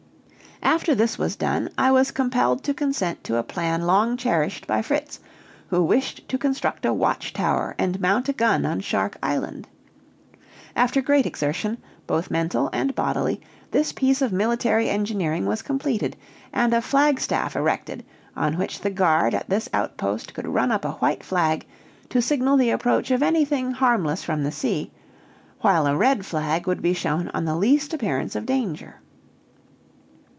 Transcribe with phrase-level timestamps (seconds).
[0.63, 4.83] After this was done, I was compelled to consent to a plan long cherished by
[4.83, 5.19] Fritz,
[5.69, 9.67] who wished to construct a watch tower and mount a gun on Shark Island.
[10.75, 13.41] After great exertion, both mental and bodily,
[13.71, 16.15] this piece of military engineering was completed;
[16.53, 18.05] and a flagstaff erected,
[18.35, 21.65] on which the guard at this outpost could run up a white flag
[22.09, 24.91] to signal the approach of anything harmless from the sea,
[25.61, 28.97] while a red flag would be shown on the least appearance of danger.